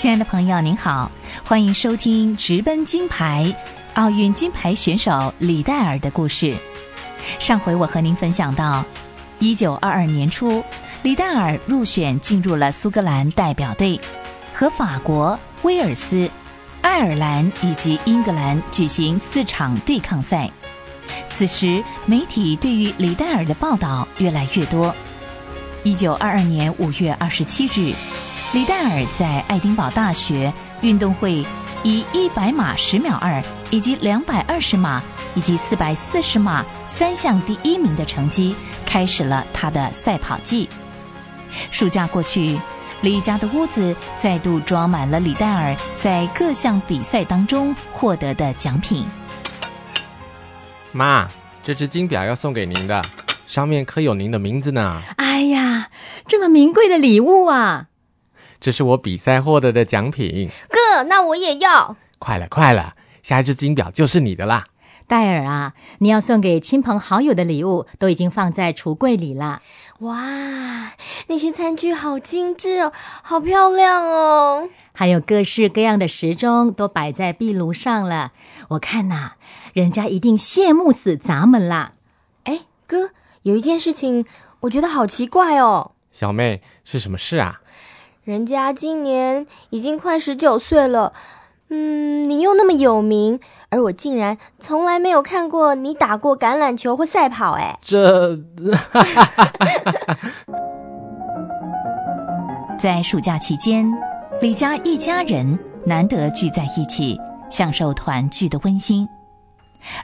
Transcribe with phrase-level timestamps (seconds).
[0.00, 1.12] 亲爱的朋友，您好，
[1.44, 3.54] 欢迎收听直奔金牌
[3.92, 6.56] 奥运金牌选手李戴尔的故事。
[7.38, 8.82] 上回我和您分享到，
[9.40, 10.64] 一九二二年初，
[11.02, 14.00] 李戴尔入选进入了苏格兰代表队，
[14.54, 16.30] 和法国、威尔斯、
[16.80, 20.50] 爱尔兰以及英格兰举行四场对抗赛。
[21.28, 24.96] 此时，媒体对于李戴尔的报道越来越多。
[25.82, 27.94] 一九二二年五月二十七日。
[28.52, 31.46] 李戴尔在爱丁堡大学运动会
[31.84, 33.40] 以一百码十秒二，
[33.70, 35.00] 以及两百二十码
[35.36, 40.68] 以及四百四十码三项第一名的成绩，开始了他的赛跑季。
[41.70, 42.58] 暑假过去，
[43.02, 49.06] 李家的屋子再度装满了李戴尔在各项比赛当中获得的奖品。
[50.90, 51.28] 妈，
[51.62, 53.00] 这只金表要送给您的，
[53.46, 55.00] 上面刻有您的名字呢。
[55.18, 55.86] 哎呀，
[56.26, 57.86] 这么名贵的礼物啊！
[58.60, 61.96] 这是我比赛获得的奖品，哥，那我也要。
[62.18, 64.66] 快了，快了，下一只金表就是你的啦。
[65.06, 69.62] 戴尔啊，你要送给亲朋好友的礼物都已经放在橱柜里了。
[70.00, 70.92] 哇，
[71.26, 74.68] 那些餐具好精致哦，好漂亮哦！
[74.92, 78.32] 还有各式各样的时钟都摆在壁炉上了。
[78.68, 79.32] 我看呐，
[79.72, 81.94] 人家一定羡慕死咱们啦。
[82.44, 83.10] 哎，哥，
[83.42, 84.26] 有一件事情
[84.60, 85.92] 我觉得好奇怪哦。
[86.12, 87.62] 小妹，是什么事啊？
[88.30, 91.12] 人家今年已经快十九岁了，
[91.68, 98.38] 嗯，你又那么有名，而我竟然从来没有看过你打过橄榄球或赛跑，哎，这，
[102.78, 103.92] 在暑假期间，
[104.40, 109.08] 李家一家人难得聚在一起，享受团聚的温馨。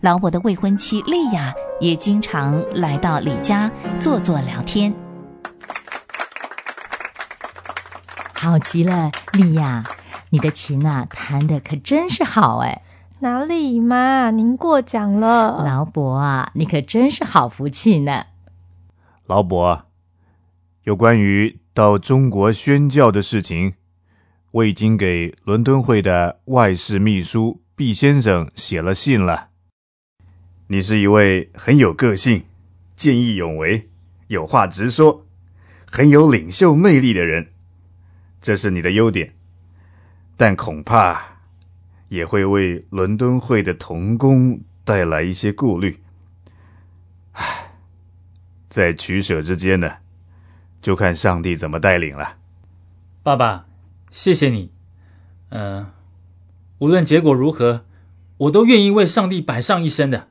[0.00, 3.70] 老伯的未婚妻丽亚也经常来到李家
[4.00, 5.03] 坐坐聊天。
[8.44, 9.82] 好极了，丽亚，
[10.28, 12.82] 你的琴啊弹的可真是好哎！
[13.20, 15.64] 哪里妈，您过奖了。
[15.64, 18.26] 劳勃啊，你可真是好福气呢。
[19.24, 19.84] 劳勃，
[20.82, 23.76] 有关于到中国宣教的事情，
[24.50, 29.48] 我已经给伦敦会的外事秘书毕先生写了信了。
[30.66, 32.44] 你是一位很有个性、
[32.94, 33.88] 见义勇为、
[34.26, 35.24] 有话直说、
[35.90, 37.53] 很有领袖魅力的人。
[38.44, 39.32] 这是你的优点，
[40.36, 41.38] 但恐怕
[42.10, 46.02] 也会为伦敦会的童工带来一些顾虑。
[47.32, 47.72] 唉，
[48.68, 49.92] 在取舍之间呢，
[50.82, 52.36] 就看上帝怎么带领了。
[53.22, 53.64] 爸爸，
[54.10, 54.70] 谢谢你。
[55.48, 55.86] 嗯，
[56.80, 57.86] 无论结果如何，
[58.36, 60.28] 我都愿意为上帝摆上一生的。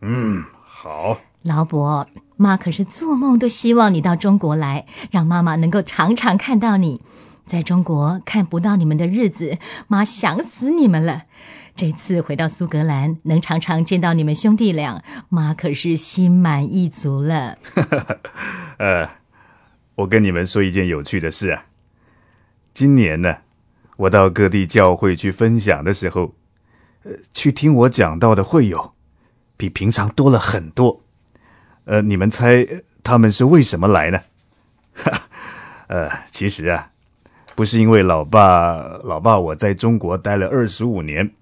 [0.00, 1.18] 嗯，好。
[1.42, 7.02] 劳勃，妈可是做梦都希望你到中国来，让妈妈能够常常看到你。
[7.44, 9.58] 在中国看不到你们的日子，
[9.88, 11.24] 妈想死你们了。
[11.74, 17.56] 这次回到苏格兰，能常常见到你们兄弟俩，妈可是心满意足了。
[18.78, 19.08] 呃，
[19.94, 21.64] 我跟你们说一件有趣的事啊。
[22.74, 23.38] 今年呢，
[23.96, 26.34] 我到各地教会去分享的时候，
[27.04, 28.92] 呃，去听我讲到的会友，
[29.56, 31.02] 比平常多了很多。
[31.84, 32.66] 呃，你们猜
[33.02, 34.20] 他们是为什么来呢？
[34.94, 35.22] 哈，
[35.88, 36.91] 呃，其实啊。
[37.54, 41.32] 不是因为老爸，老爸我在中国待了二十五年。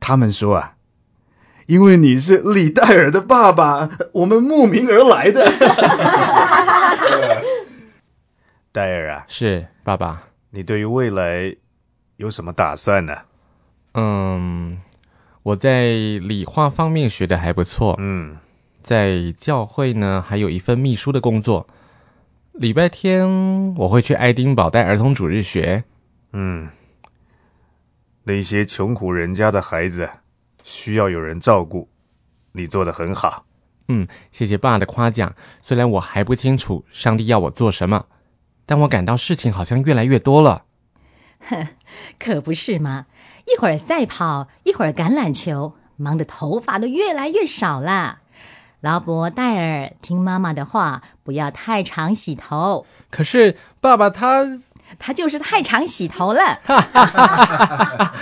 [0.00, 0.74] 他们说啊，
[1.66, 5.46] 因为你是李戴尔的爸爸，我们慕名而来的。
[8.72, 11.54] 戴尔啊，是爸爸，你对于未来
[12.16, 13.16] 有什么打算呢？
[13.94, 14.80] 嗯，
[15.42, 17.94] 我在理化方面学的还不错。
[18.00, 18.38] 嗯，
[18.82, 21.68] 在教会呢，还有一份秘书的工作。
[22.52, 25.84] 礼拜天我会去爱丁堡带儿童主日学。
[26.32, 26.68] 嗯，
[28.24, 30.08] 那些穷苦人家的孩子
[30.62, 31.88] 需要有人照顾，
[32.52, 33.46] 你做的很好。
[33.88, 35.34] 嗯，谢谢爸的夸奖。
[35.62, 38.06] 虽然我还不清楚上帝要我做什么，
[38.66, 40.64] 但我感到事情好像越来越多了。
[41.40, 41.68] 哼，
[42.18, 43.06] 可不是嘛？
[43.46, 48.20] 一会儿赛跑，一会儿橄榄球，忙的头发都越来越少了。
[48.82, 52.84] 劳勃戴尔，听妈妈的话，不要太常洗头。
[53.10, 54.44] 可是爸爸他，
[54.98, 56.60] 他就是太常洗头了。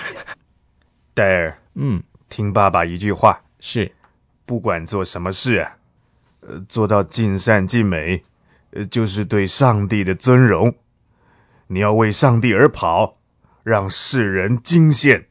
[1.14, 3.90] 戴尔，嗯，听爸爸一句话，是，
[4.44, 5.72] 不管做什么事啊，
[6.40, 8.22] 呃，做到尽善尽美，
[8.72, 10.74] 呃，就是对上帝的尊荣。
[11.68, 13.16] 你要为上帝而跑，
[13.62, 15.24] 让世人惊羡。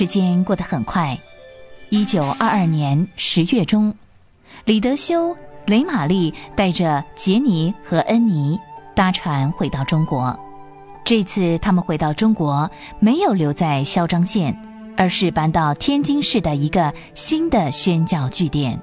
[0.00, 1.18] 时间过得很快，
[1.90, 3.94] 一九二二年十月中，
[4.64, 5.36] 李德修、
[5.66, 8.58] 雷玛丽带着杰尼和恩妮
[8.96, 10.34] 搭船回到中国。
[11.04, 14.58] 这次他们回到中国，没有留在嚣张县，
[14.96, 18.80] 而是搬到天津市的一个新的宣教据点。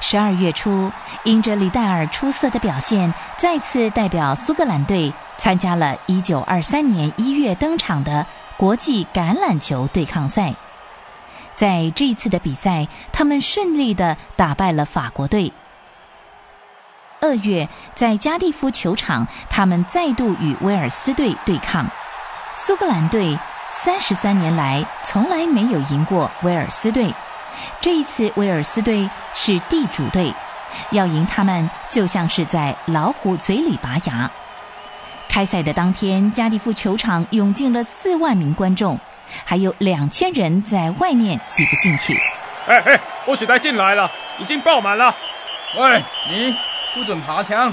[0.00, 0.90] 十二月初，
[1.24, 8.26] 因着李戴尔出色的表现，再次代表苏格兰队参加了一九二三年一月登场的
[8.56, 10.54] 国际橄榄球对抗赛。
[11.54, 15.52] 在这次的比赛，他们顺利的打败了法国队。
[17.20, 21.86] 二月，在加蒂夫球场，他们再度与威尔斯队对抗。
[22.54, 23.38] 苏格兰队
[23.70, 27.12] 三十三年来从来没有赢过威尔斯队。
[27.80, 30.32] 这一次，威尔斯队是地主队，
[30.90, 34.30] 要赢他们就像是在老虎嘴里拔牙。
[35.28, 38.98] 开赛的当天，加利夫球场涌进了四万名观众，
[39.44, 42.18] 还有两千人在外面挤不进去。
[42.66, 45.14] 哎哎，不许再进来了，已经爆满了。
[45.78, 46.54] 喂，你
[46.94, 47.72] 不准爬墙！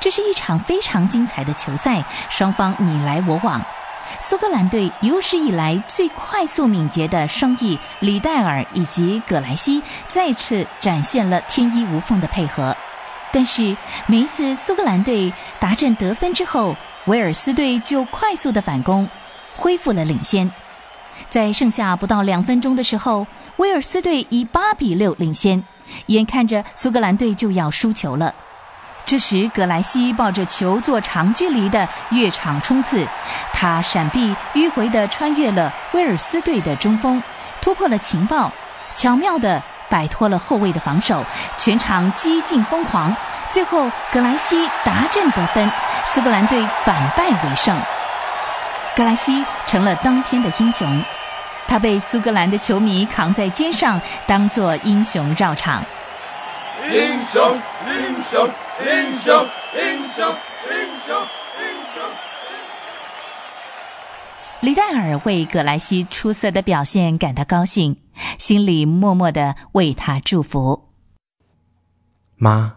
[0.00, 3.60] 这是一场非常精彩的球赛，双方你来我往。
[4.20, 12.74] 苏格兰队有史以来最快速敏捷的双翼里戴尔以及葛莱西再次展现了天衣无缝的配合，
[13.32, 13.76] 但是
[14.06, 16.74] 每一次苏格兰队达阵得分之后，
[17.06, 19.08] 威尔斯队就快速的反攻，
[19.56, 20.50] 恢复了领先。
[21.28, 23.26] 在剩下不到两分钟的时候，
[23.56, 25.62] 威尔斯队以八比六领先，
[26.06, 28.34] 眼看着苏格兰队就要输球了。
[29.06, 33.06] 这时，格莱西抱着球做长距离的越场冲刺，
[33.52, 37.22] 他闪避迂回的穿越了威尔斯队的中锋，
[37.60, 38.50] 突破了情报，
[38.94, 41.22] 巧妙的摆脱了后卫的防守，
[41.58, 43.14] 全场激进疯狂。
[43.50, 45.70] 最后，格莱西达阵得分，
[46.06, 47.76] 苏格兰队反败为胜。
[48.96, 51.04] 格莱西成了当天的英雄，
[51.68, 55.84] 他被苏格兰的球迷扛在肩上，当作英雄绕场。
[56.92, 58.50] 英雄，英雄。
[58.80, 60.26] 英雄，英雄，
[60.68, 61.14] 英雄，
[61.60, 62.02] 英雄！
[64.60, 67.96] 李戴尔为葛莱西出色的表现感到高兴，
[68.36, 70.88] 心里默默的为他祝福。
[72.34, 72.74] 妈，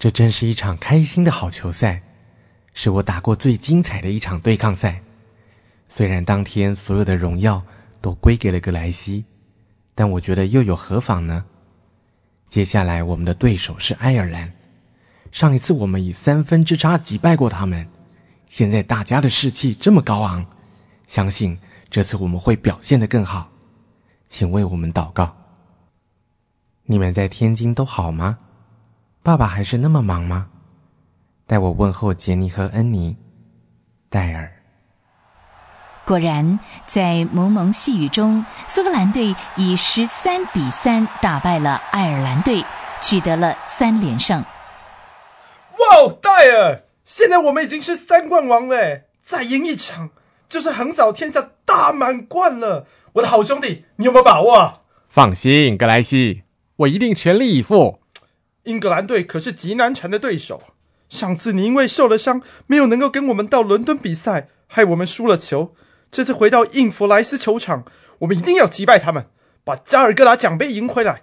[0.00, 2.02] 这真是一场开心的好球赛，
[2.74, 5.00] 是我打过最精彩的一场对抗赛。
[5.88, 7.62] 虽然当天所有的荣耀
[8.00, 9.24] 都归给了格莱西，
[9.94, 11.44] 但我觉得又有何妨呢？
[12.48, 14.52] 接下来我们的对手是爱尔兰。
[15.32, 17.86] 上一次我们以三分之差击败过他们，
[18.46, 20.46] 现在大家的士气这么高昂，
[21.06, 21.58] 相信
[21.90, 23.50] 这次我们会表现得更好，
[24.28, 25.36] 请为我们祷告。
[26.84, 28.38] 你们在天津都好吗？
[29.22, 30.48] 爸爸还是那么忙吗？
[31.46, 33.16] 代我问候杰尼和恩妮，
[34.08, 34.55] 戴尔。
[36.06, 42.64] 果然，在蒙蒙细雨中，苏格兰队以十三比三打败了爱尔兰队，
[43.02, 44.38] 取得了三连胜。
[44.40, 46.84] 哇哦，戴尔！
[47.04, 50.10] 现在我们已经是三冠王了，再赢一场
[50.48, 52.86] 就是横扫天下大满贯了。
[53.14, 54.74] 我的好兄弟，你有没有把握？
[55.08, 56.44] 放心，格莱西，
[56.76, 57.98] 我一定全力以赴。
[58.62, 60.62] 英格兰队可是极难缠的对手。
[61.08, 65.74] 上次你因为受了伤，没有能够跟我们到伦敦比赛，害我们输了球。
[66.10, 67.84] 这次回到印弗莱斯球场，
[68.20, 69.26] 我们一定要击败他们，
[69.64, 71.22] 把加尔各答奖杯赢回来。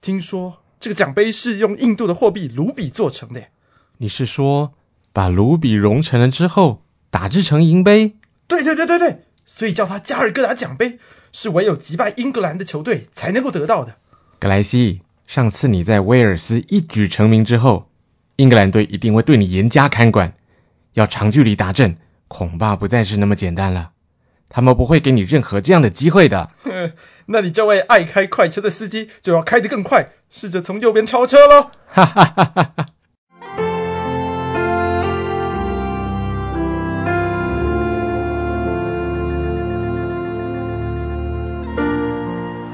[0.00, 3.42] 听说这个奖杯是用印度的货币卢比做成的。
[3.98, 4.72] 你是说，
[5.12, 8.16] 把卢比熔成了之后打制成银杯？
[8.48, 10.98] 对对对对对，所以叫它加尔各答奖杯，
[11.32, 13.96] 是唯有击败英格兰的球队才能够得到的。
[14.40, 17.88] 格莱西，上次你在威尔斯一举成名之后，
[18.36, 20.34] 英格兰队一定会对你严加看管，
[20.94, 23.91] 要长距离打阵，恐怕不再是那么简单了。
[24.54, 26.50] 他们不会给你任何这样的机会的。
[27.26, 31.70] 那你这位爱开快车的司机就要开得更快，试着从右边超车喽！
[31.88, 32.86] 哈哈哈哈哈。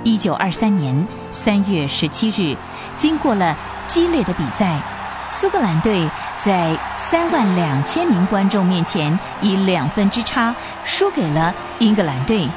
[0.02, 2.56] 一九二三年三月十七日，
[2.96, 3.56] 经过了
[3.86, 4.82] 激烈的比赛，
[5.28, 10.54] 苏格兰队在三万两千名观众面前以两分之差
[10.84, 12.48] 输给了英格兰队。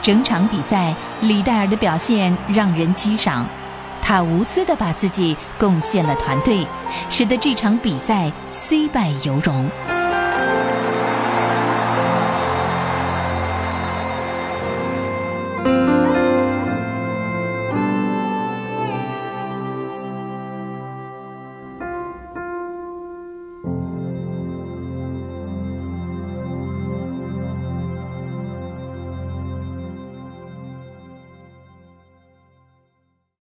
[0.00, 3.44] 整场比赛，李戴尔的表现让人激赏，
[4.00, 6.64] 他无私的把自己贡献了团队，
[7.08, 9.68] 使得这场比赛虽败犹荣。